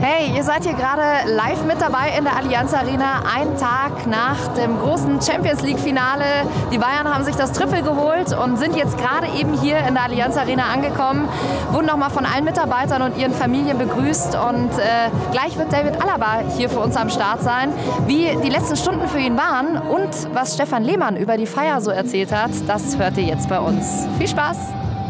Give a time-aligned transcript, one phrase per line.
[0.00, 4.46] Hey, ihr seid hier gerade live mit dabei in der Allianz Arena, ein Tag nach
[4.54, 6.24] dem großen Champions League Finale.
[6.70, 10.04] Die Bayern haben sich das Triple geholt und sind jetzt gerade eben hier in der
[10.04, 11.28] Allianz Arena angekommen,
[11.72, 16.42] wurden nochmal von allen Mitarbeitern und ihren Familien begrüßt und äh, gleich wird David Alaba
[16.56, 17.72] hier für uns am Start sein.
[18.06, 21.90] Wie die letzten Stunden für ihn waren und was Stefan Lehmann über die Feier so
[21.90, 24.06] erzählt hat, das hört ihr jetzt bei uns.
[24.16, 24.58] Viel Spaß!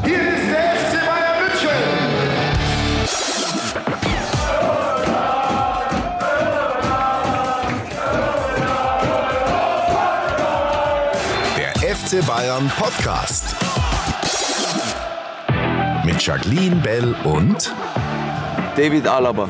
[0.04, 2.07] Hier ist der FC Bayern München!
[11.88, 13.56] FC Bayern Podcast.
[16.04, 17.72] Mit Jacqueline Bell und
[18.76, 19.48] David Alaba.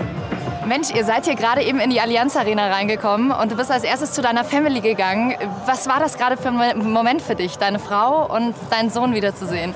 [0.65, 3.83] Mensch, ihr seid hier gerade eben in die Allianz Arena reingekommen und du bist als
[3.83, 5.35] erstes zu deiner Family gegangen.
[5.67, 9.75] Was war das gerade für ein Moment für dich, deine Frau und deinen Sohn wiederzusehen?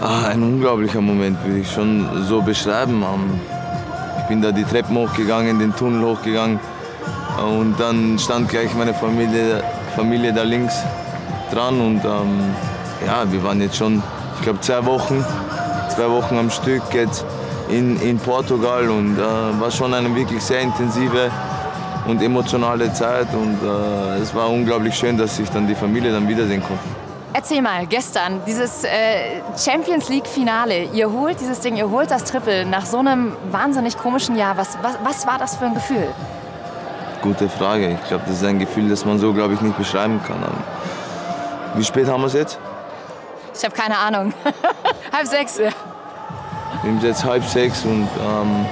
[0.00, 3.02] Ah, ein unglaublicher Moment, würde ich schon so beschreiben.
[3.02, 3.38] Ähm,
[4.20, 6.58] ich bin da die Treppen hochgegangen, den Tunnel hochgegangen
[7.36, 9.62] und dann stand gleich meine Familie,
[9.94, 10.82] Familie da links
[11.52, 12.54] dran und ähm,
[13.06, 14.02] ja, wir waren jetzt schon,
[14.36, 15.24] ich glaube, zwei Wochen,
[15.94, 17.24] zwei Wochen am Stück jetzt
[17.68, 19.20] in, in Portugal und äh,
[19.60, 21.30] war schon eine wirklich sehr intensive
[22.06, 26.26] und emotionale Zeit und äh, es war unglaublich schön, dass ich dann die Familie dann
[26.26, 26.82] wiedersehen konnte.
[27.34, 28.88] Erzähl mal, gestern, dieses äh,
[29.56, 33.96] Champions League Finale, ihr holt dieses Ding, ihr holt das Triple nach so einem wahnsinnig
[33.98, 34.56] komischen Jahr.
[34.56, 36.08] Was, was, was war das für ein Gefühl?
[37.22, 37.98] Gute Frage.
[38.00, 40.42] Ich glaube, das ist ein Gefühl, das man so, glaube ich, nicht beschreiben kann.
[41.74, 42.58] Wie spät haben wir es jetzt?
[43.56, 44.32] Ich habe keine Ahnung.
[45.12, 45.58] halb sechs.
[45.58, 45.72] Wir
[46.82, 48.66] sind jetzt halb sechs und ähm,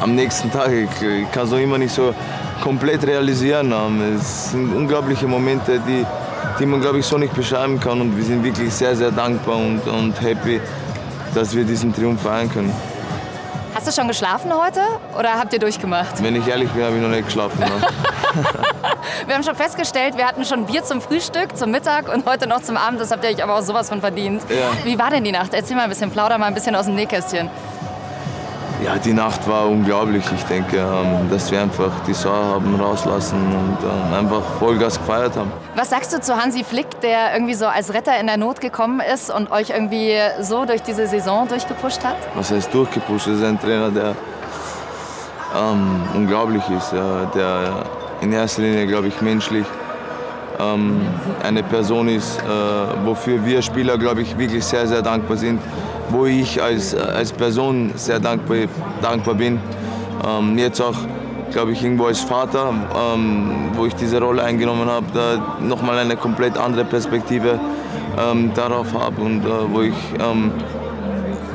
[0.00, 2.14] am nächsten Tag, ich, ich kann es noch immer nicht so
[2.62, 3.72] komplett realisieren.
[3.72, 6.04] Ähm, es sind unglaubliche Momente, die,
[6.58, 8.00] die man, glaube ich, so nicht beschreiben kann.
[8.00, 10.60] Und wir sind wirklich sehr, sehr dankbar und, und happy,
[11.34, 12.72] dass wir diesen Triumph feiern können.
[13.74, 14.80] Hast du schon geschlafen heute
[15.18, 16.22] oder habt ihr durchgemacht?
[16.22, 17.62] Wenn ich ehrlich bin, habe ich noch nicht geschlafen.
[19.26, 22.62] wir haben schon festgestellt, wir hatten schon Bier zum Frühstück, zum Mittag und heute noch
[22.62, 23.00] zum Abend.
[23.00, 24.42] Das habt ihr euch aber auch sowas von verdient.
[24.48, 24.84] Ja.
[24.84, 25.54] Wie war denn die Nacht?
[25.54, 27.50] Erzähl mal ein bisschen, plauder mal ein bisschen aus dem Nähkästchen.
[28.84, 30.24] Ja, die Nacht war unglaublich.
[30.34, 35.34] Ich denke, ähm, dass wir einfach die Sauer haben rauslassen und ähm, einfach Vollgas gefeiert
[35.34, 35.50] haben.
[35.74, 39.00] Was sagst du zu Hansi Flick, der irgendwie so als Retter in der Not gekommen
[39.00, 42.16] ist und euch irgendwie so durch diese Saison durchgepusht hat?
[42.34, 43.26] Was heißt durchgepusht?
[43.28, 44.14] Das ist ein Trainer, der
[45.58, 47.82] ähm, unglaublich ist, der
[48.20, 49.66] in erster Linie, glaube ich, menschlich.
[50.58, 51.00] Ähm,
[51.42, 55.60] eine Person ist, äh, wofür wir Spieler, glaube ich, wirklich sehr, sehr dankbar sind.
[56.08, 58.58] Wo ich als, als Person sehr dankbar,
[59.02, 59.60] dankbar bin.
[60.26, 60.94] Ähm, jetzt auch,
[61.52, 62.72] glaube ich, irgendwo als Vater,
[63.14, 67.58] ähm, wo ich diese Rolle eingenommen habe, da nochmal eine komplett andere Perspektive
[68.18, 70.52] ähm, darauf habe und äh, wo ich ähm,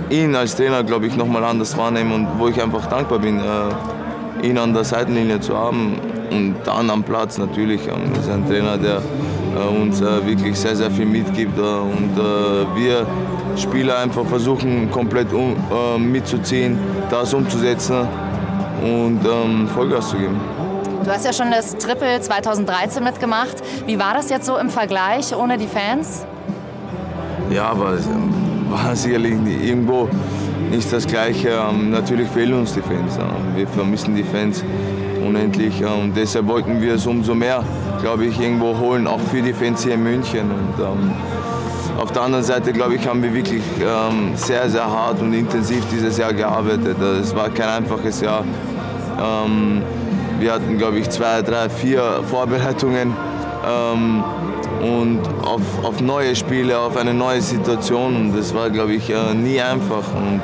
[0.10, 3.42] ihn als Trainer, glaube ich, nochmal anders wahrnehme und wo ich einfach dankbar bin, äh,
[4.44, 6.00] ihn an der Seitenlinie zu haben.
[6.30, 7.82] Und dann am Platz natürlich.
[7.88, 11.58] Ähm, ist ein Trainer, der äh, uns äh, wirklich sehr, sehr viel mitgibt.
[11.58, 12.16] Äh, und
[12.76, 13.06] wir
[13.58, 15.28] Spieler einfach versuchen, komplett
[15.98, 16.80] mitzuziehen,
[17.10, 18.08] das umzusetzen
[18.82, 20.40] und ähm, Vollgas zu geben.
[21.04, 23.56] Du hast ja schon das Triple 2013 mitgemacht.
[23.86, 26.26] Wie war das jetzt so im Vergleich ohne die Fans?
[27.50, 27.98] Ja, aber
[28.70, 30.08] war sicherlich irgendwo
[30.72, 31.50] nicht das Gleiche.
[31.50, 33.18] Ähm, natürlich fehlen uns die Fans.
[33.18, 34.64] Ähm, wir vermissen die Fans
[35.26, 37.64] unendlich und deshalb wollten wir es umso mehr,
[38.02, 40.50] glaube ich, irgendwo holen, auch für die Fans hier in München.
[40.50, 41.12] Und, ähm,
[42.00, 45.84] auf der anderen Seite, glaube ich, haben wir wirklich ähm, sehr, sehr hart und intensiv
[45.92, 46.98] dieses Jahr gearbeitet.
[47.00, 48.44] Es war kein einfaches Jahr.
[49.20, 49.84] Ähm,
[50.40, 53.14] wir hatten, glaube ich, zwei, drei, vier Vorbereitungen
[53.68, 54.24] ähm,
[54.82, 58.16] und auf, auf, neue Spiele, auf eine neue Situation.
[58.16, 60.14] Und das war, glaube ich, äh, nie einfach.
[60.16, 60.42] Und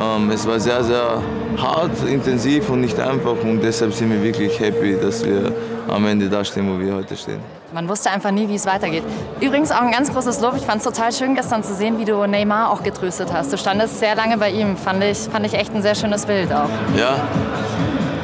[0.00, 1.22] ähm, es war sehr, sehr
[1.56, 3.36] hart, intensiv und nicht einfach.
[3.42, 5.52] Und deshalb sind wir wirklich happy, dass wir
[5.88, 7.40] am Ende da stehen, wo wir heute stehen.
[7.72, 9.04] Man wusste einfach nie, wie es weitergeht.
[9.40, 10.54] Übrigens auch ein ganz großes Lob.
[10.56, 13.52] Ich fand es total schön gestern zu sehen, wie du Neymar auch getröstet hast.
[13.52, 14.76] Du standest sehr lange bei ihm.
[14.76, 16.68] Fand ich, fand ich echt ein sehr schönes Bild auch.
[16.96, 17.16] Ja,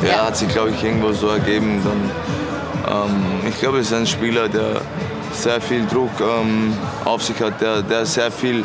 [0.03, 0.27] ja, ja.
[0.27, 1.81] hat sich, glaube ich, irgendwo so ergeben.
[1.85, 4.81] Dann, ähm, ich glaube, es ist ein Spieler, der
[5.37, 8.65] sehr viel Druck ähm, auf sich hat, der, der sehr, viel,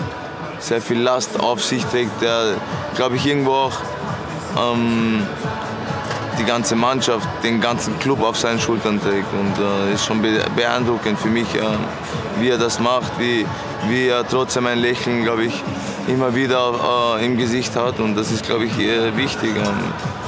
[0.59, 2.55] sehr viel Last auf sich trägt, der,
[2.95, 3.77] glaube ich, irgendwo auch
[4.57, 5.25] ähm,
[6.39, 9.31] die ganze Mannschaft, den ganzen Club auf seinen Schultern trägt.
[9.33, 10.21] Und äh, ist schon
[10.55, 11.61] beeindruckend für mich, äh,
[12.39, 13.45] wie er das macht, wie,
[13.87, 15.63] wie er trotzdem ein Lächeln, glaube ich,
[16.07, 17.99] immer wieder äh, im Gesicht hat.
[17.99, 19.51] Und das ist, glaube ich, wichtig.
[19.55, 20.20] Ähm, ähm,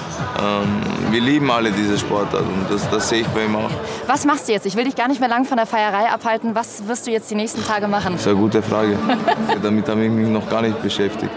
[1.11, 3.69] wir lieben alle diese Sportart und das, das sehe ich bei ihm auch.
[4.07, 4.65] Was machst du jetzt?
[4.65, 6.55] Ich will dich gar nicht mehr lang von der Feierei abhalten.
[6.55, 8.13] Was wirst du jetzt die nächsten Tage machen?
[8.13, 8.97] Das ist eine gute Frage.
[9.63, 11.31] Damit habe ich mich noch gar nicht beschäftigt.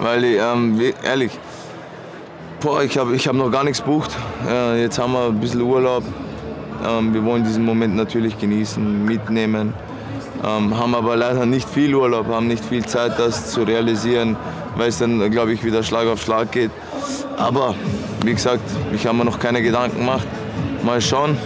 [0.00, 1.32] Weil, ähm, ehrlich,
[2.60, 4.10] Boah, ich habe ich hab noch gar nichts gebucht.
[4.44, 6.02] Äh, jetzt haben wir ein bisschen Urlaub.
[6.84, 9.74] Ähm, wir wollen diesen Moment natürlich genießen, mitnehmen.
[10.44, 14.36] Ähm, haben aber leider nicht viel Urlaub, haben nicht viel Zeit, das zu realisieren,
[14.76, 16.72] weil es dann, glaube ich, wieder Schlag auf Schlag geht.
[17.36, 17.76] Aber
[18.28, 18.60] wie gesagt,
[18.92, 20.26] ich habe mir noch keine Gedanken gemacht.
[20.82, 21.38] Mal schauen,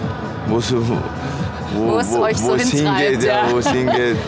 [0.49, 3.23] wo es wo, es euch so hingeht.
[3.23, 4.17] Ja, wo es hingeht.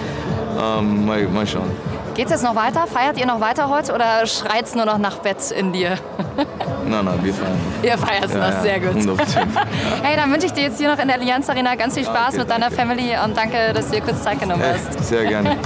[0.57, 1.69] Ähm, mal, mal schauen.
[2.15, 2.87] Geht es jetzt noch weiter?
[2.87, 5.99] Feiert ihr noch weiter heute oder schreit es nur noch nach Bett in dir?
[6.87, 7.59] Nein, nein, wir feiern.
[7.83, 8.95] Ihr feiert es Ja, noch, ja, sehr gut.
[8.95, 9.19] 100%.
[10.05, 12.37] Hey, dann wünsche ich dir jetzt hier noch in der Allianz Arena ganz viel Spaß
[12.37, 12.39] Danke.
[12.39, 15.03] mit deiner Family und danke, dass du dir kurz Zeit genommen hast.
[15.09, 15.57] Sehr gerne.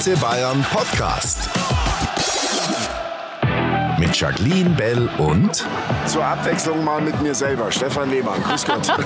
[0.00, 1.50] FC Bayern Podcast.
[3.98, 5.66] Mit Jacqueline Bell und
[6.10, 8.42] Zur Abwechslung mal mit mir selber, Stefan Lehmann.
[8.42, 8.92] Grüß Gott.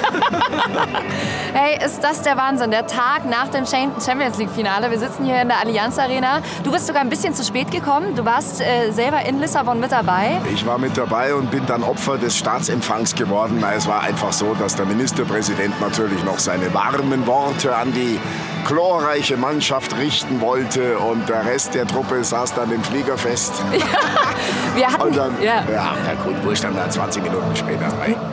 [1.56, 2.73] Hey, ist das der Wahnsinn?
[2.73, 4.91] Der Tag nach dem Champions League-Finale.
[4.91, 6.41] Wir sitzen hier in der Allianz Arena.
[6.65, 8.17] Du bist sogar ein bisschen zu spät gekommen.
[8.17, 10.41] Du warst äh, selber in Lissabon mit dabei.
[10.53, 13.59] Ich war mit dabei und bin dann Opfer des Staatsempfangs geworden.
[13.61, 18.19] Na, Es war einfach so, dass der Ministerpräsident natürlich noch seine warmen Worte an die
[18.67, 23.53] glorreiche Mannschaft richten wollte und der Rest der Truppe saß dann im Flieger fest.
[24.75, 27.88] Wir hatten, Und dann, ja, ja, ja gut, wo ist dann da 20 Minuten später?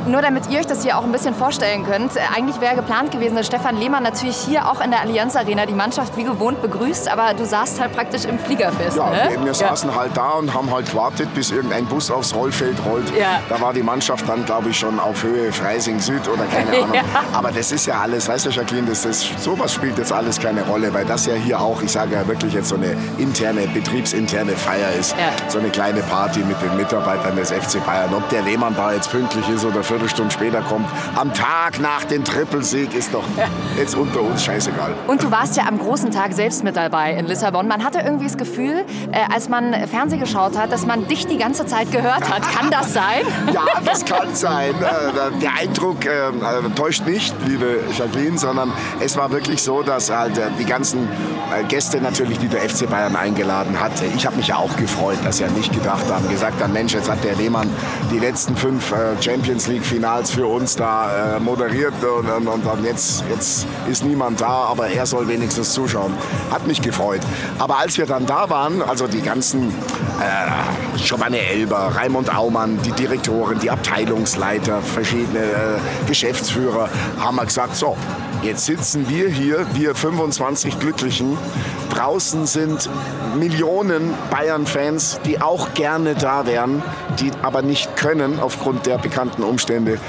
[0.06, 2.16] Nur damit ihr euch das hier auch ein bisschen vorstellen könnt.
[2.16, 5.66] Äh, Eigentlich wäre geplant gewesen, dass Stefan Lehmann natürlich hier auch in der Allianz Arena
[5.66, 8.98] die Mannschaft wie gewohnt begrüßt, aber du saßt halt praktisch im Flieger fest.
[8.98, 9.30] Ja, ne?
[9.30, 13.12] wir, wir saßen halt da und haben halt gewartet, bis irgendein Bus aufs Rollfeld rollt.
[13.18, 13.40] Ja.
[13.50, 16.94] Da war die Mannschaft dann, glaube ich, schon auf Höhe Freising Süd oder keine Ahnung.
[16.94, 17.02] Ja.
[17.34, 20.62] Aber das ist ja alles, weißt du, Jacqueline, das, das, sowas spielt jetzt alles keine
[20.64, 24.52] Rolle, weil das ja hier auch, ich sage ja wirklich jetzt so eine interne, betriebsinterne
[24.56, 25.14] Feier ist.
[25.14, 25.50] Ja.
[25.50, 28.14] So eine kleine Party mit den Mitarbeitern des FC Bayern.
[28.14, 32.04] Ob der Lehmann da jetzt pünktlich ist oder eine Viertelstunde später kommt, am Tag nach
[32.06, 33.24] dem Trippelsieg ist doch
[33.78, 34.94] jetzt unter uns scheißegal.
[35.08, 37.68] Und du warst ja am großen Tag selbst mit dabei in Lissabon.
[37.68, 41.38] Man hatte irgendwie das Gefühl, äh, als man Fernsehen geschaut hat, dass man dich die
[41.38, 42.42] ganze Zeit gehört hat.
[42.44, 43.22] Kann das sein?
[43.54, 44.70] Ja, das kann sein.
[44.76, 46.32] Äh, Der Eindruck äh, äh,
[46.76, 51.08] täuscht nicht, liebe Jacqueline, sondern es war wirklich so, dass halt die ganzen
[51.68, 55.38] Gäste natürlich, die der FC Bayern eingeladen hat, ich habe mich ja auch gefreut, dass
[55.38, 57.70] sie ja nicht gedacht haben, gesagt haben, Mensch, jetzt hat der Lehmann
[58.12, 63.26] die letzten fünf äh, Champions League Finals für uns da äh, moderiert und dann jetzt,
[63.30, 66.14] jetzt ist niemand da, aber er soll wenigstens zuschauen.
[66.50, 67.20] Hat mich gefreut.
[67.60, 72.94] Aber als wir dann da waren, also die ganzen äh, Giovanni Elber, Raimund Aumann, die
[72.94, 76.90] Direktoren, die Abteilungsleiter, verschiedene äh, Geschäftsführer,
[77.20, 77.98] haben wir gesagt, so,
[78.44, 81.38] jetzt sitzen wir hier, wir 25 Glücklichen.
[81.94, 82.90] Draußen sind
[83.38, 86.84] Millionen Bayern-Fans, die auch gerne da wären,
[87.20, 90.00] die aber nicht können aufgrund der bekannten Umstände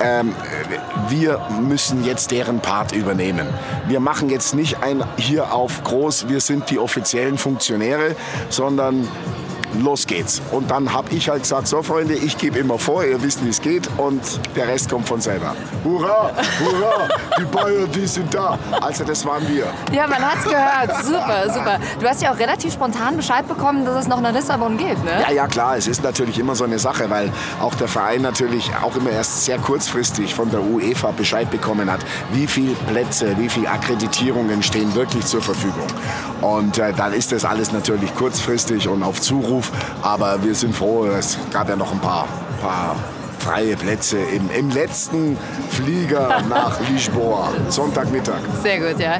[0.00, 0.34] ähm,
[1.08, 3.46] wir müssen jetzt deren Part übernehmen.
[3.88, 8.14] Wir machen jetzt nicht ein hier auf groß, wir sind die offiziellen Funktionäre,
[8.50, 9.08] sondern
[9.82, 10.42] los geht's.
[10.50, 13.48] Und dann habe ich halt gesagt, so Freunde, ich gebe immer vor, ihr wisst, wie
[13.48, 14.20] es geht und
[14.54, 15.54] der Rest kommt von selber.
[15.84, 16.30] Hurra,
[16.60, 17.08] hurra,
[17.38, 18.58] die Bayern, die sind da.
[18.80, 19.66] Also das waren wir.
[19.92, 21.04] Ja, man hat's gehört.
[21.04, 21.78] Super, super.
[22.00, 25.22] Du hast ja auch relativ spontan Bescheid bekommen, dass es noch nach Lissabon geht, ne?
[25.26, 27.30] Ja, ja, klar, es ist natürlich immer so eine Sache, weil
[27.60, 32.00] auch der Verein natürlich auch immer erst sehr kurzfristig von der UEFA Bescheid bekommen hat,
[32.32, 35.86] wie viele Plätze, wie viele Akkreditierungen stehen wirklich zur Verfügung.
[36.46, 39.72] Und äh, dann ist das alles natürlich kurzfristig und auf Zuruf,
[40.02, 42.28] aber wir sind froh, es gab ja noch ein paar,
[42.62, 42.94] paar
[43.40, 45.36] freie Plätze im, im letzten
[45.70, 48.38] Flieger nach Lisboa, Sonntagmittag.
[48.62, 49.14] Sehr gut, ja.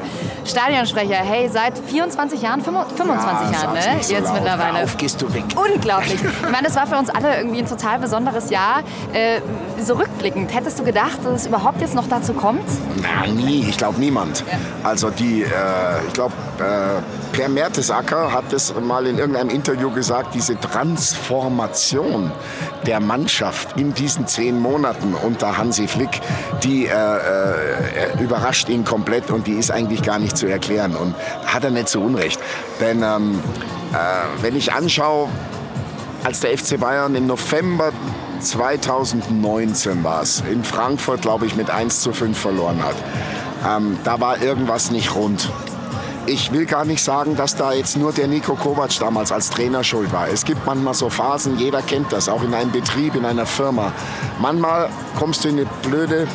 [0.44, 3.96] Stadionsprecher, hey, seit 24 Jahren, 25 Ja, Jahren, ne?
[3.96, 4.34] nicht so Jetzt laut.
[4.34, 4.84] mittlerweile.
[4.84, 5.44] Auf, gehst du weg.
[5.56, 6.20] Unglaublich.
[6.46, 8.82] Ich meine, das war für uns alle irgendwie ein total besonderes Jahr.
[9.12, 9.40] Äh,
[9.82, 12.62] so rückblickend, hättest du gedacht, dass es überhaupt jetzt noch dazu kommt?
[13.02, 13.66] Na, nie.
[13.68, 14.44] Ich glaube niemand.
[14.84, 15.46] Also die, äh,
[16.06, 22.32] ich glaube, Per Mertesacker hat das mal in irgendeinem Interview gesagt, diese Transformation
[22.86, 26.20] der Mannschaft in diesen zehn Monaten unter Hansi Flick,
[26.62, 30.96] die äh, äh, überrascht ihn komplett und die ist eigentlich gar nicht zu erklären.
[30.96, 31.14] Und
[31.46, 32.40] hat er nicht so Unrecht.
[32.80, 33.40] Denn ähm,
[33.92, 35.28] äh, wenn ich anschaue,
[36.24, 37.92] als der FC Bayern im November
[38.40, 42.96] 2019 war es, in Frankfurt, glaube ich, mit 1 zu 5 verloren hat.
[43.66, 45.50] Ähm, da war irgendwas nicht rund.
[46.28, 49.84] Ich will gar nicht sagen, dass da jetzt nur der Nico Kovac damals als Trainer
[49.84, 50.28] schuld war.
[50.28, 53.92] Es gibt manchmal so Phasen, jeder kennt das, auch in einem Betrieb, in einer Firma.
[54.40, 56.26] Manchmal kommst du in eine blöde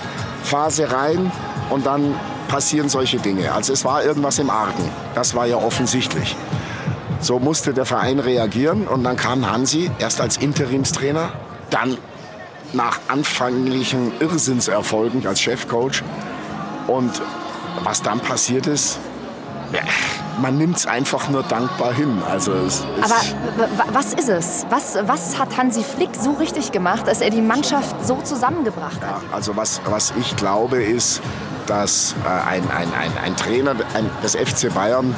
[0.43, 1.29] Phase rein
[1.69, 2.15] und dann
[2.47, 3.51] passieren solche Dinge.
[3.51, 4.89] Also es war irgendwas im Argen.
[5.13, 6.37] Das war ja offensichtlich.
[7.19, 11.33] So musste der Verein reagieren und dann kam Hansi erst als Interimstrainer,
[11.69, 11.97] dann
[12.71, 16.01] nach anfänglichen Irrsinnserfolgen als Chefcoach
[16.87, 17.11] und
[17.83, 18.99] was dann passiert ist,
[20.41, 22.21] man nimmt es einfach nur dankbar hin.
[22.29, 22.51] Also
[23.01, 23.21] Aber
[23.91, 24.65] was ist es?
[24.69, 29.21] Was, was hat Hansi Flick so richtig gemacht, dass er die Mannschaft so zusammengebracht hat?
[29.21, 31.21] Ja, also was, was ich glaube ist,
[31.67, 33.75] dass äh, ein, ein, ein, ein Trainer
[34.23, 35.15] des FC Bayern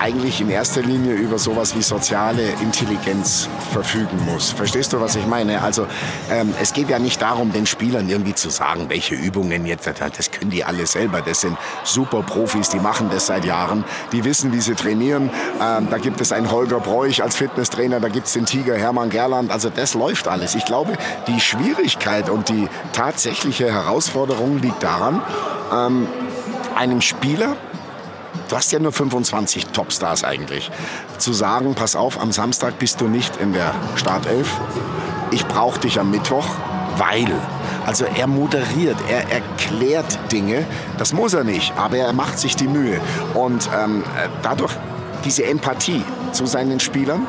[0.00, 4.50] eigentlich in erster Linie über sowas wie soziale Intelligenz verfügen muss.
[4.50, 5.62] Verstehst du, was ich meine?
[5.62, 5.86] Also
[6.30, 10.30] ähm, es geht ja nicht darum, den Spielern irgendwie zu sagen, welche Übungen jetzt, das
[10.30, 11.20] können die alle selber.
[11.20, 13.84] Das sind super Profis, die machen das seit Jahren.
[14.12, 15.30] Die wissen, wie sie trainieren.
[15.60, 19.10] Ähm, da gibt es einen Holger Bräuch als Fitnesstrainer, da gibt es den Tiger Hermann
[19.10, 19.50] Gerland.
[19.50, 20.54] Also das läuft alles.
[20.54, 20.92] Ich glaube,
[21.26, 25.22] die Schwierigkeit und die tatsächliche Herausforderung liegt daran,
[25.72, 26.06] ähm,
[26.76, 27.56] einem Spieler
[28.48, 30.70] du hast ja nur 25 Topstars eigentlich,
[31.18, 34.48] zu sagen, pass auf, am Samstag bist du nicht in der Startelf,
[35.30, 36.46] ich brauche dich am Mittwoch,
[36.96, 37.32] weil.
[37.86, 40.66] Also er moderiert, er erklärt Dinge,
[40.98, 43.00] das muss er nicht, aber er macht sich die Mühe.
[43.34, 44.04] Und ähm,
[44.42, 44.72] dadurch
[45.24, 47.26] diese Empathie zu seinen Spielern,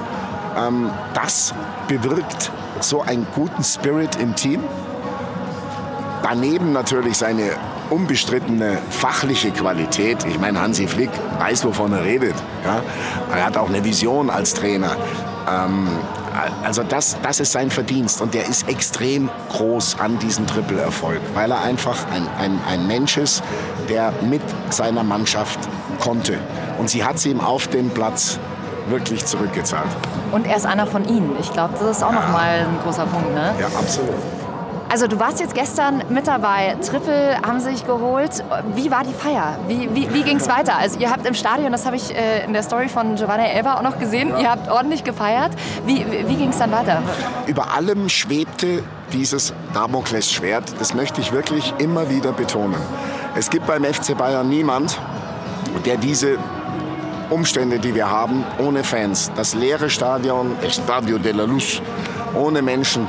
[0.58, 1.54] ähm, das
[1.88, 4.64] bewirkt so einen guten Spirit im Team.
[6.24, 7.52] Daneben natürlich seine
[7.90, 10.26] unbestrittene fachliche Qualität.
[10.26, 12.36] Ich meine, Hansi Flick weiß, wovon er redet.
[12.64, 12.82] Ja?
[13.36, 14.96] Er hat auch eine Vision als Trainer.
[15.50, 15.88] Ähm,
[16.64, 21.52] also das, das ist sein Verdienst und der ist extrem groß an diesem Triple-Erfolg, weil
[21.52, 23.44] er einfach ein, ein, ein Mensch ist,
[23.90, 25.60] der mit seiner Mannschaft
[26.00, 26.38] konnte.
[26.78, 28.40] Und sie hat sie ihm auf dem Platz
[28.90, 29.90] wirklich zurückgezahlt.
[30.32, 31.36] Und er ist einer von ihnen.
[31.40, 32.22] Ich glaube, das ist auch ja.
[32.22, 33.34] nochmal ein großer Punkt.
[33.34, 33.54] Ne?
[33.60, 34.16] Ja, absolut.
[34.92, 36.76] Also du warst jetzt gestern mit dabei.
[36.82, 38.44] Triple haben sich geholt.
[38.74, 39.60] Wie war die Feier?
[39.68, 40.78] Wie, wie, wie ging es weiter?
[40.78, 43.76] Also ihr habt im Stadion, das habe ich äh, in der Story von Giovanna Elba
[43.76, 44.40] auch noch gesehen, ja.
[44.40, 45.52] ihr habt ordentlich gefeiert.
[45.86, 47.04] Wie, wie ging es dann weiter?
[47.46, 50.74] Über allem schwebte dieses Damoklesschwert.
[50.80, 52.82] Das möchte ich wirklich immer wieder betonen.
[53.36, 55.00] Es gibt beim FC Bayern niemand,
[55.86, 56.40] der diese
[57.30, 61.80] Umstände, die wir haben, ohne Fans, das leere Stadion, Estadio de la Luz,
[62.34, 63.08] ohne Menschen,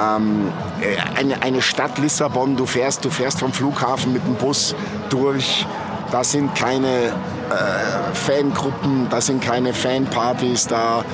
[0.00, 4.74] ähm, äh, eine, eine Stadt Lissabon, du fährst, du fährst vom Flughafen mit dem Bus
[5.08, 5.66] durch.
[6.10, 11.04] Da sind keine äh, Fangruppen, da sind keine Fanpartys, da,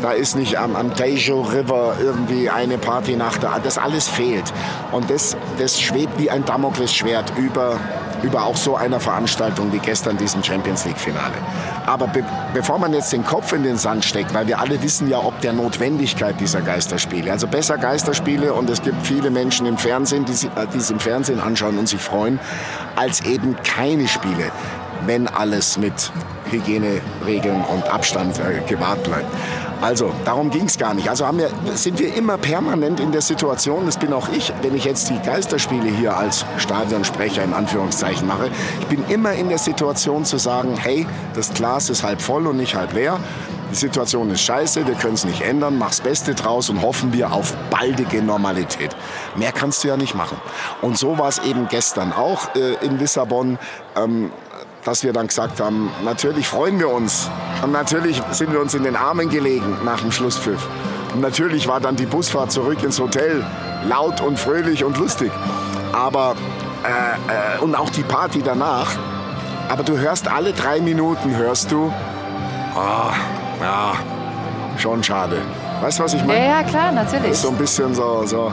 [0.00, 4.52] da ist nicht am, am Tejo River irgendwie eine Party nach der Das alles fehlt.
[4.92, 7.78] Und das, das schwebt wie ein Damoklesschwert über
[8.22, 11.34] über auch so einer Veranstaltung wie gestern diesem Champions League Finale.
[11.86, 15.08] Aber be bevor man jetzt den Kopf in den Sand steckt, weil wir alle wissen
[15.08, 19.76] ja ob der Notwendigkeit dieser Geisterspiele, also besser Geisterspiele und es gibt viele Menschen im
[19.76, 22.40] Fernsehen, die, äh, es im Fernsehen anschauen und sich freuen,
[22.96, 24.50] als eben keine Spiele,
[25.04, 26.10] wenn alles mit
[26.50, 29.26] Hygieneregeln und Abstand gewahrt bleibt.
[29.80, 31.08] Also, darum ging es gar nicht.
[31.10, 34.84] Also wir, sind wir immer permanent in der Situation, das bin auch ich, wenn ich
[34.84, 38.50] jetzt die Geisterspiele hier als Stadionsprecher in Anführungszeichen mache,
[38.80, 42.56] ich bin immer in der Situation zu sagen, hey, das Glas ist halb voll und
[42.56, 43.20] nicht halb leer.
[43.70, 47.32] Die Situation ist scheiße, wir können es nicht ändern, mach's Beste draus und hoffen wir
[47.32, 48.96] auf baldige Normalität.
[49.34, 50.38] Mehr kannst du ja nicht machen.
[50.82, 53.58] Und so war es eben gestern auch äh, in Lissabon.
[53.96, 54.30] Ähm,
[54.86, 57.28] dass wir dann gesagt haben, natürlich freuen wir uns.
[57.62, 60.64] Und natürlich sind wir uns in den Armen gelegen nach dem Schlusspfiff.
[61.12, 63.44] Und natürlich war dann die Busfahrt zurück ins Hotel
[63.88, 65.32] laut und fröhlich und lustig.
[65.92, 66.36] Aber,
[66.84, 68.92] äh, äh, und auch die Party danach.
[69.68, 71.92] Aber du hörst alle drei Minuten, hörst du,
[72.76, 73.10] oh,
[73.60, 73.94] ja,
[74.78, 75.42] schon schade.
[75.80, 76.46] Weißt du, was ich meine?
[76.46, 77.36] Ja, ja, klar, natürlich.
[77.36, 78.52] So ein bisschen so, so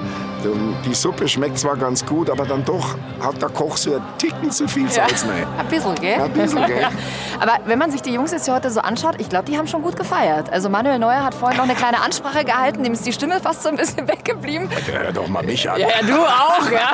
[0.85, 4.51] die Suppe schmeckt zwar ganz gut, aber dann doch hat der Koch so einen Ticken
[4.51, 5.29] zu viel Salz ja.
[5.29, 5.47] rein.
[5.57, 6.21] Ein bisschen, gell?
[6.21, 6.87] Ein bisschen, gell?
[7.39, 9.67] aber wenn man sich die Jungs jetzt hier heute so anschaut, ich glaube, die haben
[9.67, 10.51] schon gut gefeiert.
[10.51, 13.63] Also Manuel Neuer hat vorhin noch eine kleine Ansprache gehalten, dem ist die Stimme fast
[13.63, 14.69] so ein bisschen weggeblieben.
[14.87, 15.79] Ja, hör doch mal mich an.
[15.79, 16.91] Ja, ja du auch, ja.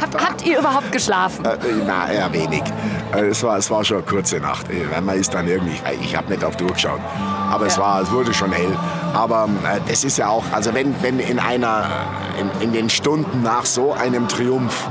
[0.00, 1.44] Hab, habt ihr überhaupt geschlafen?
[1.44, 2.62] Äh, na, eher wenig.
[3.14, 4.66] Äh, es, war, es war schon eine kurze Nacht.
[4.70, 7.00] Äh, man ist dann irgendwie, ich habe nicht auf durchgeschaut,
[7.50, 8.76] aber es, war, es wurde schon hell.
[9.12, 11.86] Aber äh, es ist ja auch, also wenn, wenn in einer,
[12.38, 14.88] in, in den Stunden nach so einem Triumph,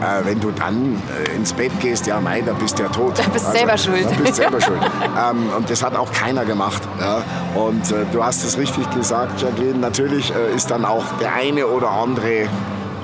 [0.00, 3.18] äh, wenn du dann äh, ins Bett gehst, ja mei, da bist du ja tot.
[3.18, 4.06] Da bist also, selber schuld.
[4.06, 4.80] Da bist selber schuld.
[4.80, 6.82] Ähm, und das hat auch keiner gemacht.
[7.00, 7.22] Ja?
[7.54, 11.66] Und äh, du hast es richtig gesagt, Jacqueline, natürlich äh, ist dann auch der eine
[11.66, 12.48] oder andere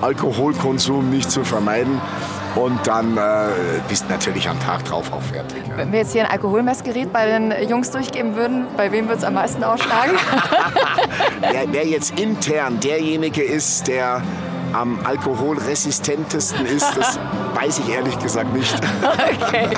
[0.00, 2.00] Alkoholkonsum nicht zu vermeiden.
[2.54, 3.20] Und dann äh,
[3.88, 5.62] bist du natürlich am Tag drauf auch fertig.
[5.68, 5.76] Ja.
[5.76, 9.24] Wenn wir jetzt hier ein Alkoholmessgerät bei den Jungs durchgeben würden, bei wem wird es
[9.24, 10.12] am meisten ausschlagen?
[11.40, 14.22] wer, wer, jetzt intern derjenige ist, der
[14.72, 17.18] am alkoholresistentesten ist, das
[17.54, 18.74] weiß ich ehrlich gesagt nicht.
[19.42, 19.68] Okay.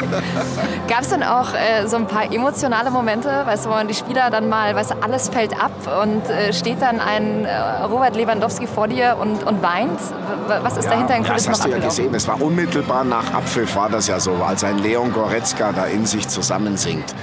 [0.88, 3.94] Gab es dann auch äh, so ein paar emotionale Momente, weißt du, wo man die
[3.94, 8.16] Spieler dann mal, weißt du, alles fällt ab und äh, steht dann ein äh, Robert
[8.16, 10.00] Lewandowski vor dir und, und weint?
[10.46, 12.14] Was ist Ja, dahinter in ja, das Kulissen hast du ja gesehen.
[12.14, 16.06] Es war unmittelbar nach Abpfiff war das ja so, als ein Leon Goretzka da in
[16.06, 17.14] sich zusammensinkt.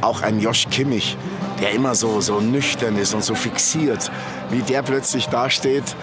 [0.00, 1.16] Auch ein Josh Kimmich,
[1.60, 4.10] der immer so, so nüchtern ist und so fixiert,
[4.50, 5.96] wie der plötzlich dasteht,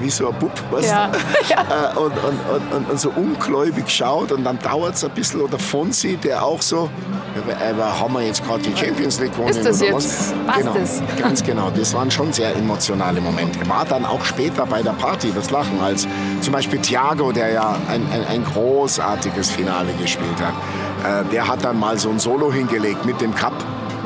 [0.00, 1.08] wie so ein Bub, weißt Ja.
[1.10, 1.18] du?
[1.18, 5.40] Äh, und, und, und, und, so ungläubig schaut und dann dauert es ein bisschen.
[5.40, 6.88] Oder Fonsi, der auch so,
[7.34, 9.50] ja, aber haben wir jetzt gerade die Champions League gewonnen?
[9.50, 10.34] Ist das oder jetzt?
[10.46, 10.58] Was?
[10.58, 11.02] Genau, es?
[11.20, 11.70] ganz genau.
[11.70, 13.66] Das waren schon sehr emotionale Momente.
[13.68, 16.06] War dann auch später bei der Party das Lachen, als
[16.40, 21.64] zum Beispiel Thiago, der ja ein, ein, ein großartiges Finale gespielt hat, äh, der hat
[21.64, 23.54] dann mal so ein Solo hingelegt mit dem Cup.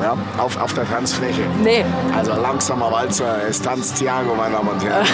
[0.01, 1.41] Ja, auf, auf der Tanzfläche.
[1.63, 1.83] Nee.
[2.15, 5.07] Also langsamer Walzer, es tanzt Thiago, meine Damen und Herren.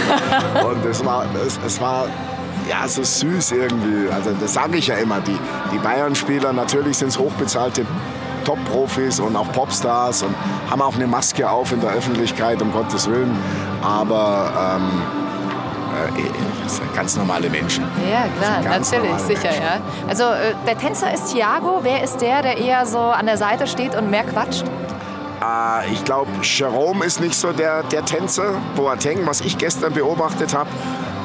[0.66, 2.08] und es war, es, es war
[2.70, 4.10] ja, so süß irgendwie.
[4.12, 5.20] Also das sage ich ja immer.
[5.22, 5.38] Die,
[5.72, 7.86] die Bayern-Spieler, natürlich sind es hochbezahlte
[8.46, 10.36] Top-Profis und auch Popstars und
[10.70, 13.36] haben auch eine Maske auf in der Öffentlichkeit, um Gottes Willen.
[13.82, 15.23] Aber ähm, äh,
[16.64, 17.84] das sind ganz normale Menschen.
[18.10, 19.64] Ja, klar, Ganz natürlich, sicher, Menschen.
[19.64, 19.82] ja.
[20.08, 21.80] Also äh, der Tänzer ist Thiago.
[21.84, 24.64] Wer ist der, der eher so an der Seite steht und mehr quatscht?
[25.42, 28.56] Äh, ich glaube, Jerome ist nicht so der, der Tänzer.
[28.76, 30.70] Boateng, was ich gestern beobachtet habe.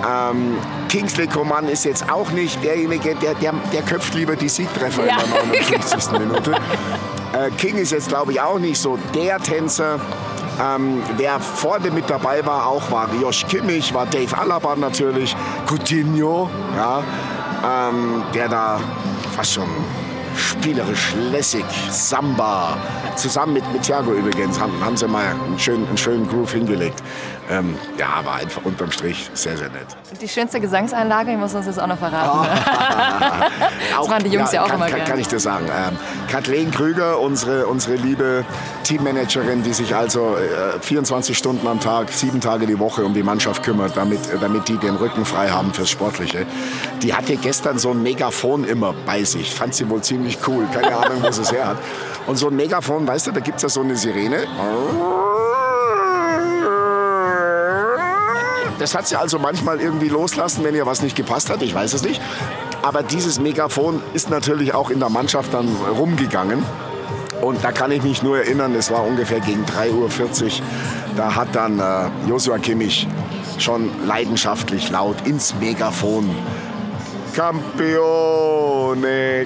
[0.09, 0.57] Ähm,
[0.89, 5.17] Kingsley Coman ist jetzt auch nicht derjenige, der, der, der köpft lieber die Siegtreffer Ja.
[5.17, 6.13] in der 59.
[6.21, 6.53] Minute.
[7.33, 9.99] Äh, King ist jetzt, glaube ich, auch nicht so der Tänzer.
[10.61, 15.37] Ähm, wer vorne mit dabei war, auch war Josh Kimmich, war Dave Alaba natürlich,
[15.67, 17.03] Coutinho, ja,
[17.65, 18.81] ähm, der da
[19.37, 19.69] fast schon
[20.37, 22.77] spielerisch lässig, Samba,
[23.17, 27.03] zusammen mit, mit Thiago übrigens, haben, haben sie mal einen schönen, einen schönen Groove hingelegt.
[27.51, 29.87] Ähm, ja, war einfach unterm Strich sehr, sehr nett.
[30.21, 32.47] Die schönste Gesangseinlage, ich muss uns das auch noch verraten.
[33.99, 35.11] Auch, machen die Jungs ja auch kann, immer kann, gerne.
[35.11, 35.67] kann ich dir sagen.
[35.67, 35.97] Ähm,
[36.29, 38.45] Kathleen Krüger, unsere, unsere liebe
[38.85, 43.23] Teammanagerin, die sich also äh, 24 Stunden am Tag, sieben Tage die Woche um die
[43.23, 46.47] Mannschaft kümmert, damit, äh, damit die den Rücken frei haben fürs Sportliche.
[47.03, 49.55] Die hatte gestern so ein Megafon immer bei sich.
[49.55, 50.67] Fand sie wohl ziemlich cool.
[50.73, 51.79] Keine Ahnung, wo sie es her hat.
[52.27, 54.47] Und so ein Megafon, weißt du, da gibt es ja so eine Sirene.
[58.79, 61.63] Das hat sie also manchmal irgendwie loslassen, wenn ihr was nicht gepasst hat.
[61.63, 62.21] Ich weiß es nicht.
[62.83, 66.63] Aber dieses Megafon ist natürlich auch in der Mannschaft dann rumgegangen.
[67.41, 70.51] Und da kann ich mich nur erinnern, es war ungefähr gegen 3.40 Uhr.
[71.17, 73.07] Da hat dann äh, Joshua Kimmich
[73.59, 76.29] schon leidenschaftlich laut ins Megafon
[77.39, 78.97] Campione,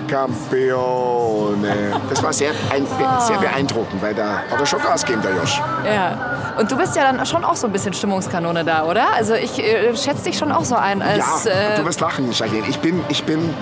[0.08, 1.92] Campione.
[2.08, 2.86] Das war sehr, ein,
[3.20, 5.60] sehr beeindruckend, weil da hat er schon Gas gegeben, der Josh.
[5.84, 6.41] Ja.
[6.58, 9.12] Und du bist ja dann schon auch so ein bisschen Stimmungskanone da, oder?
[9.14, 11.44] Also ich äh, schätze dich schon auch so ein als...
[11.44, 12.66] Ja, äh, du wirst lachen, Jacqueline.
[12.68, 13.54] Ich bin, ich bin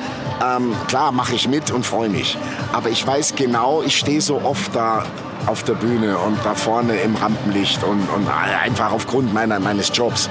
[0.42, 2.37] ähm, klar mache ich mit und freue mich.
[2.72, 5.05] Aber ich weiß genau, ich stehe so oft da
[5.46, 8.29] auf der Bühne und da vorne im Rampenlicht und, und
[8.62, 10.29] einfach aufgrund meiner, meines Jobs,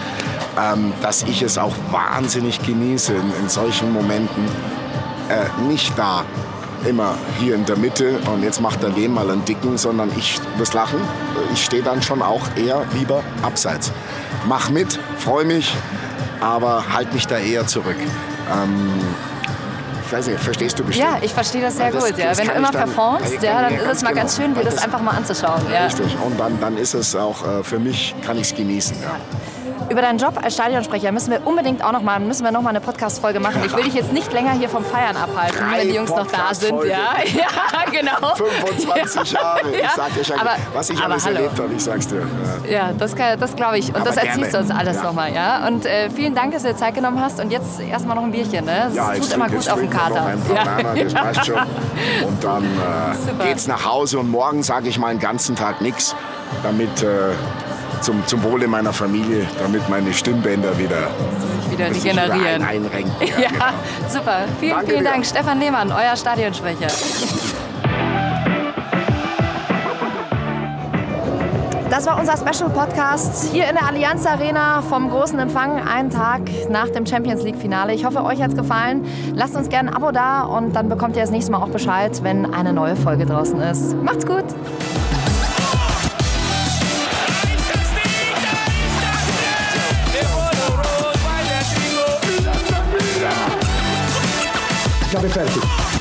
[0.59, 4.45] ähm, dass ich es auch wahnsinnig genieße in, in solchen Momenten
[5.29, 6.25] äh, nicht da
[6.85, 10.39] immer hier in der Mitte und jetzt macht der Lehm mal einen dicken, sondern ich
[10.57, 10.99] das Lachen,
[11.53, 13.91] ich stehe dann schon auch eher lieber abseits.
[14.47, 15.73] Mach mit, freue mich,
[16.41, 17.97] aber halt mich da eher zurück.
[18.51, 18.89] Ähm,
[20.05, 21.07] ich weiß nicht, verstehst du bestimmt?
[21.07, 22.17] ja, ich verstehe das sehr das- gut.
[22.17, 22.29] Ja.
[22.29, 24.21] das Wenn du immer dann- performst, ich ja, dann ja, ist es mal genau.
[24.21, 25.61] ganz schön, dir das, das- einfach mal anzuschauen.
[25.71, 25.85] Ja.
[25.85, 28.95] Richtig, und dann, dann ist es auch, äh, für mich kann ich es genießen.
[29.03, 29.17] Ja.
[29.89, 32.69] Über deinen Job als Stadionsprecher müssen wir unbedingt auch noch mal, müssen wir noch mal
[32.69, 33.61] eine Podcast-Folge machen.
[33.65, 36.27] Ich will dich jetzt nicht länger hier vom Feiern abhalten, Drei wenn die Jungs noch
[36.27, 36.75] da sind.
[36.85, 38.35] Ja, ja genau.
[38.35, 39.39] 25 Ja.
[39.41, 41.35] Jahre, ich sag dir schon, Aber- was ich alles hallo.
[41.37, 42.21] erlebt habe, ich sag's dir.
[42.65, 42.71] Ja.
[42.71, 43.87] Ja, das, kann- das glaube ich.
[43.89, 44.67] Und Aber das erzählst gerne.
[44.67, 45.03] du uns alles Ja.
[45.03, 45.67] nochmal, ja?
[45.67, 47.39] Und äh, vielen Dank, dass du dir Zeit genommen hast.
[47.39, 48.83] Und jetzt erstmal noch ein Bierchen, ne?
[48.87, 50.15] Das Ja, tut jetzt immer trink- gut auf den wir Kater.
[50.21, 50.75] Noch ein paar ja.
[50.93, 51.55] Männer, das passt schon.
[52.27, 56.15] Und dann äh, geht's nach Hause und morgen sage ich mal einen ganzen Tag nichts,
[56.63, 57.07] damit äh,
[58.01, 61.09] zum, zum Wohle meiner Familie, damit meine Stimmbänder wieder
[61.69, 62.63] wieder wieder regenerieren.
[62.63, 63.11] ein, einrenken.
[63.39, 63.65] Ja, genau.
[64.09, 64.39] super.
[64.59, 65.11] Vielen, Danke vielen dir.
[65.11, 65.25] Dank.
[65.25, 66.87] Stefan Lehmann, euer Stadionsprecher.
[71.89, 76.41] Das war unser Special Podcast hier in der Allianz Arena vom großen Empfang, einen Tag
[76.69, 77.95] nach dem Champions League Finale.
[77.95, 79.05] Ich hoffe, euch hat es gefallen.
[79.33, 82.23] Lasst uns gerne ein Abo da und dann bekommt ihr das nächste Mal auch Bescheid,
[82.23, 83.95] wenn eine neue Folge draußen ist.
[84.03, 84.45] Macht's gut!
[95.21, 95.98] Perfeito.